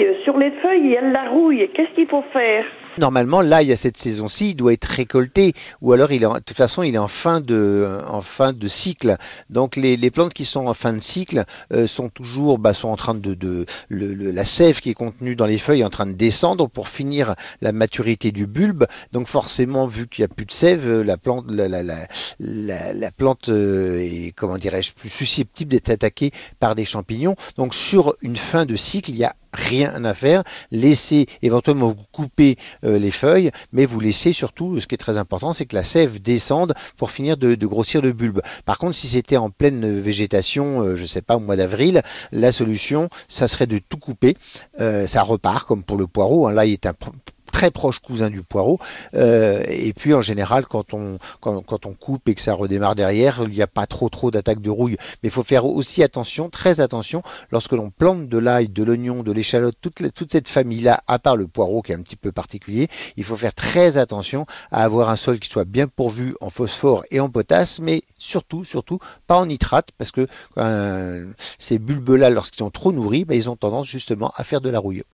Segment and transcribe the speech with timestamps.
[0.00, 1.68] l'ail, sur les feuilles, a de la rouille.
[1.74, 2.64] Qu'est-ce qu'il faut faire?
[2.98, 6.40] Normalement, l'ail à cette saison-ci, il doit être récolté, ou alors il est en, de
[6.40, 9.16] toute façon, il est en fin de, en fin de cycle.
[9.48, 12.88] Donc les, les plantes qui sont en fin de cycle euh, sont toujours, bah, sont
[12.88, 16.06] en train de, de la sève qui est contenue dans les feuilles est en train
[16.06, 18.86] de descendre pour finir la maturité du bulbe.
[19.12, 21.96] Donc forcément, vu qu'il n'y a plus de sève, euh, la plante, la, la, la,
[22.40, 27.36] la, la plante euh, est, comment dirais-je, plus susceptible d'être attaquée par des champignons.
[27.56, 30.44] Donc sur une fin de cycle, il y a rien à faire.
[30.70, 35.52] Laissez éventuellement couper euh, les feuilles, mais vous laissez surtout, ce qui est très important,
[35.52, 38.40] c'est que la sève descende pour finir de, grossir le bulbe.
[38.64, 42.02] Par contre, si c'était en pleine végétation, euh, je ne sais pas, au mois d'avril,
[42.32, 44.36] la solution, ça serait de tout couper.
[44.80, 46.46] Euh, ça repart, comme pour le poireau.
[46.46, 46.52] hein.
[46.52, 46.94] Là, il est un
[47.60, 48.78] très proche cousin du poireau.
[49.12, 53.42] Euh, et puis en général, quand on, quand, on coupe et que ça redémarre derrière,
[53.46, 54.96] il n'y a pas trop trop d'attaques de rouille.
[55.22, 59.22] Mais il faut faire aussi attention, très attention, lorsque l'on plante de l'ail, de l'oignon,
[59.22, 62.32] de l'échalote, toute, toute cette famille-là, à part le poireau qui est un petit peu
[62.32, 66.48] particulier, il faut faire très attention à avoir un sol qui soit bien pourvu en
[66.48, 72.30] phosphore et en potasse, mais surtout, surtout, pas en nitrate, parce que euh, ces bulbes-là,
[72.30, 75.02] lorsqu'ils sont trop nourris, ben, ils ont tendance justement à faire de la rouille.